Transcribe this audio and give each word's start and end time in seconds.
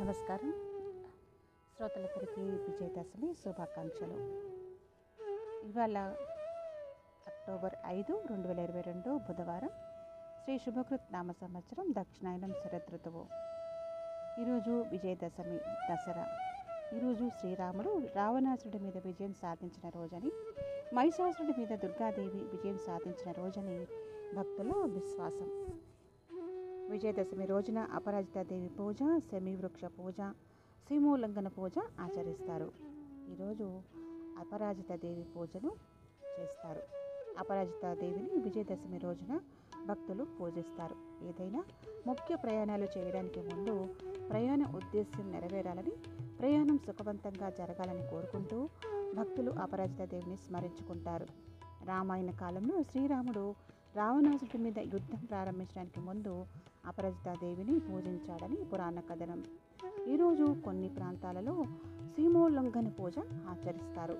నమస్కారం. 0.00 0.54
శ్రోతలందరికీ 1.76 2.40
విజయదశమి 2.40 3.34
శుభాకాంక్షలు. 3.34 4.16
ఇవాళ 5.68 5.98
అక్టోబర్ 7.26 7.74
ఐదు 7.86 8.22
రెండు 8.30 8.48
వేల 8.48 8.58
ఇరవై 8.58 8.80
రెండు 8.80 9.18
బుధవారం 9.18 9.70
శ్రీ 10.44 10.58
శుభకృత్ 10.58 11.12
నామ 11.12 11.32
సంవత్సరం 11.32 11.94
దక్షిణాయనం 11.98 12.52
శరదృతువు 12.52 13.26
ఈరోజు 14.40 14.84
విజయదశమి 14.90 15.58
దసరా. 15.58 16.38
ఈరోజు 16.96 17.28
శ్రీరాముడు 17.40 18.02
రావణాసురుడి 18.16 18.78
మీద 18.78 18.96
విజయం 18.96 19.34
సాధించిన 19.34 19.88
రోజని 19.88 20.32
మహిషాసుడి 20.94 21.60
మీద 21.60 21.78
దుర్గాదేవి 21.78 22.38
విజయం 22.38 22.78
సాధించిన 22.86 23.32
రోజని 23.32 23.86
భక్తుల 24.36 24.72
విశ్వాసం. 24.86 25.80
విజయదశమి 26.90 27.46
రోజున 27.46 27.78
అపరాజితాదేవి 27.78 28.68
పూజ 28.68 28.98
శమీవృక్ష 29.18 29.84
పూజ 29.84 30.14
సీమోల్లంఘన 30.88 31.48
పూజ 31.48 31.72
ఆచరిస్తారు. 32.00 32.72
ఈరోజు 33.32 33.82
అపరాజిత 34.38 34.92
దేవి 34.94 35.22
పూజను 35.22 35.70
చేస్తారు. 36.38 36.82
అపరాజిత 37.38 37.94
దేవిని 37.94 38.40
విజయదశమి 38.40 38.98
రోజున 38.98 39.40
భక్తులు 39.86 40.24
పూజిస్తారు. 40.24 40.96
ఏదైనా 41.22 41.64
ముఖ్య 42.06 42.34
ప్రయాణాలు 42.34 42.88
చేయడానికి 42.98 43.40
ముందు 43.40 43.74
ప్రయాణ 44.30 44.62
ఉద్దేశ్యం 44.76 45.32
నెరవేరాలని 45.32 45.94
ప్రయాణం 46.38 46.78
సుఖవంతంగా 46.78 47.50
జరగాలని 47.50 48.10
కోరుకుంటూ 48.10 48.68
భక్తులు 49.14 49.50
అపరాజిత 49.50 50.02
దేవిని 50.04 50.36
స్మరించుకుంటారు. 50.36 51.26
రామాయణ 51.84 52.30
కాలంలో 52.30 52.82
శ్రీరాముడు 52.82 53.54
రావణాసుడి 53.96 54.58
మీద 54.58 54.78
యుద్ధం 54.78 55.24
ప్రారంభించడానికి 55.24 56.00
ముందు 56.00 56.46
అపరజితాదేవిని 56.86 57.78
పూజించాడని 57.78 58.56
పురాణ 58.56 59.00
కథనం. 59.00 59.44
ఈరోజు 60.08 60.56
కొన్ని 60.64 60.88
ప్రాంతాలలో 60.88 61.64
సీమోల్లంఘన 62.16 62.88
పూజ 62.88 63.12
ఆచరిస్తారు. 63.48 64.18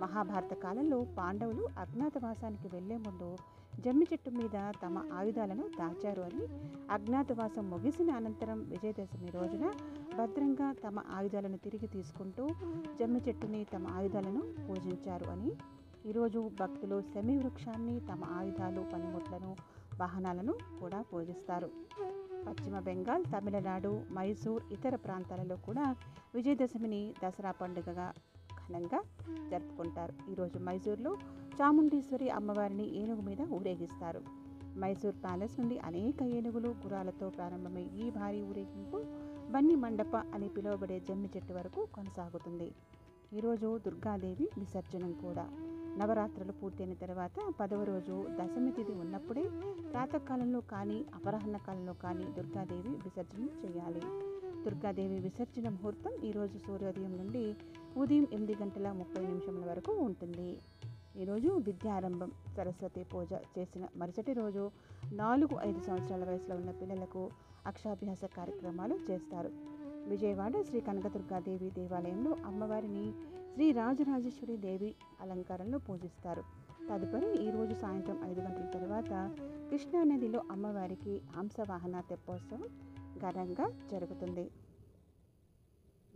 మహాభారత 0.00 0.54
కాలంలో 0.54 1.06
పాండవులు 1.18 1.68
అజ్ఞాతవాసానికి 1.78 2.68
వెళ్ళే 2.68 2.96
ముందు 2.96 3.36
జమ్మి 3.80 4.06
చెట్టు 4.12 4.30
మీద 4.30 4.72
తమ 4.82 5.02
ఆయుధాలను 5.12 5.64
దాచారు 5.78 6.22
అని 6.22 6.46
అజ్ఞాతవాసం 6.90 7.70
ముగిసిన 7.70 8.10
అనంతరం 8.10 8.58
విజయదశమి 8.62 9.30
రోజున 9.30 9.72
భద్రంగా 10.18 10.72
తమ 10.72 11.02
ఆయుధాలను 11.10 11.56
తిరిగి 11.56 11.86
తీసుకుంటూ 11.86 12.48
జమ్మి 13.00 13.20
చెట్టుని 13.28 13.64
తమ 13.64 13.86
ఆయుధాలను 13.86 14.42
పూజించారు 14.68 15.30
అని. 15.30 15.52
ఈరోజు 16.06 16.50
భక్తులు 16.60 17.02
శమి 17.14 17.38
వృక్షాన్ని 17.38 18.00
తమ 18.00 18.24
ఆయుధాలు 18.24 18.80
పనిముట్లను 18.92 19.56
వాహనాలను 20.00 20.54
కూడా 20.80 21.00
పూజిస్తారు 21.12 21.68
పశ్చిమ 22.46 22.76
బెంగాల్ 22.78 23.24
తమిళనాడు 23.32 23.92
మైసూర్ 24.16 24.62
ఇతర 24.72 24.94
ప్రాంతాలలో 24.96 25.56
కూడా 25.66 25.86
విజయదశమిని 26.34 27.00
దసరా 27.22 27.50
పండుగగా 27.60 28.06
ఘనంగా 28.62 29.00
జరుపుకుంటారు. 29.50 30.14
ఈరోజు 30.32 30.58
మైసూర్లో 30.58 31.12
చాముండేశ్వరి 31.58 32.28
అమ్మవారిని 32.30 32.86
ఏనుగు 33.00 33.20
మీద 33.20 33.42
ఊరేగిస్తారు. 33.56 34.20
మైసూర్ 34.82 35.16
ప్యాలెస్ 35.24 35.54
నుండి 35.60 35.76
అనేక 35.88 36.22
ఏనుగులు 36.36 36.70
గురాలతో 36.84 37.28
ప్రారంభమై 37.28 37.84
ఈ 38.02 38.06
భారీ 38.10 38.40
ఊరేగింపు 38.42 38.98
బన్ని 39.54 39.74
మండప 39.74 40.16
అని 40.34 40.48
పిలువబడే 40.48 40.98
జమ్మి 41.08 41.28
చెట్టు 41.36 41.52
వరకు 41.52 41.80
కొనసాగుతుంది. 41.96 42.68
ఈరోజు 43.32 43.68
దుర్గాదేవి 43.86 44.46
విసర్జనం 44.58 45.12
కూడా. 45.24 45.44
నవరాత్రులు 46.00 46.52
పూర్తయిన 46.52 46.94
తర్వాత 47.02 47.36
పదవ 47.60 47.82
రోజు 47.82 48.16
దశమి 48.38 48.72
తిథి 48.72 48.92
ఉన్నప్పుడే 48.92 49.44
ప్రాతకాలంలో 49.92 50.60
కానీ 50.60 51.04
అపరాహ్న 51.14 51.56
కాలంలో 51.56 51.92
కానీ 51.92 52.24
దుర్గాదేవి 52.24 52.88
విసర్జన 52.88 53.44
చేయాలి. 53.44 54.00
దుర్గాదేవి 54.64 55.18
విసర్జన 55.18 55.68
ముహూర్తం 55.68 56.12
ఈరోజు 56.24 56.58
సూర్యోదయం 56.58 57.16
నుండి 57.16 57.54
ఉదయం 57.96 58.26
ఎనిమిది 58.32 58.54
గంటల 58.62 58.92
ముప్పై 58.92 59.26
నిమిషముల 59.26 59.70
వరకు 59.70 59.92
ఉంటుంది. 59.92 60.58
ఈరోజు 61.16 61.48
విద్యారంభం. 61.48 62.32
సరస్వతి 62.56 63.04
పూజ 63.04 63.32
చేసిన 63.32 63.86
మరుసటి 63.96 64.32
రోజు 64.32 64.70
నాలుగు 65.12 65.58
ఐదు 65.60 65.80
సంవత్సరాల 65.80 66.24
వయసులో 66.24 66.56
ఉన్న 66.56 66.70
పిల్లలకు 66.70 67.30
అక్షాభ్యాస 67.66 68.24
కార్యక్రమాలు 68.24 68.98
చేస్తారు. 69.10 69.50
విజయవాడ 70.08 70.52
శ్రీ 70.62 70.80
కనకదుర్గాదేవి 70.80 71.70
దేవాలయంలో 71.70 72.36
అమ్మవారిని 72.44 73.12
శ్రీ 73.54 73.72
రాజరాజేశ్వరి 73.72 74.56
దేవి 74.56 74.94
అలంకారంలో 75.20 75.78
పూజిస్తారు. 75.78 76.42
తదుపరి 76.90 77.48
ఈరోజు 77.48 77.74
సాయంత్రం 77.74 78.30
ఐదు 78.30 78.40
గంటల 78.40 78.70
తర్వాత 78.74 79.36
కృష్ణానదిలో 79.70 80.44
అమ్మవారికి 80.50 81.20
హంసవాహన 81.36 82.00
తెప్పోత్సవం 82.00 82.62
ఘనంగా 83.20 83.66
జరుగుతుంది. 83.90 84.50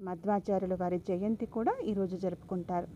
మధ్వాచార్యుల 0.00 0.74
వారి 0.74 0.98
జయంతి 0.98 1.46
కూడా 1.46 1.74
ఈరోజు 1.84 2.16
జరుపుకుంటారు. 2.16 2.88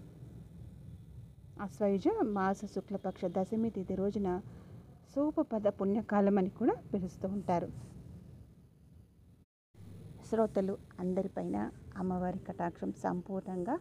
అశ్వయుజ 1.60 2.08
మాస 2.22 2.64
శుక్లపక్ష 2.64 3.20
దశమి 3.24 3.70
తిథి 3.70 3.94
రోజున 3.94 4.42
సోపపద 5.14 5.68
పుణ్యకాలం 5.68 6.38
అని 6.38 6.50
కూడా 6.50 6.76
పిలుస్తూ 6.94 7.28
ఉంటారు. 7.28 7.68
శ్రోతలు 10.30 10.78
అందరిపైన 10.98 11.70
అమ్మవారి 11.96 12.38
కటాక్షం 12.38 12.92
సంపూర్ణంగా 12.92 13.78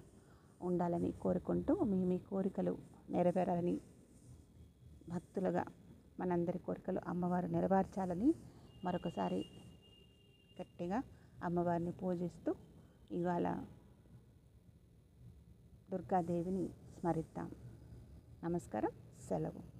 ఉండాలని 0.62 1.12
కోరుకుంటూ 1.12 1.84
మీ 1.84 2.06
మీ 2.06 2.18
కోరికలు 2.18 2.78
నెరవేరాలని 3.09 3.80
భక్తులుగా 5.09 5.66
మనందరి 6.19 6.59
కోరికలు 6.59 7.01
అమ్మవారు 7.07 7.47
నెరవేర్చాలని 7.47 8.33
మరొకసారి 8.83 9.45
గట్టిగా 10.61 11.03
అమ్మవారిని 11.44 11.91
పూజిస్తూ 11.91 12.55
ఇవాళ 13.11 13.47
దుర్గాదేవిని 15.91 16.69
స్మరిద్దాం. 17.00 17.51
నమస్కారం 18.44 18.91
సెలవు. 19.29 19.77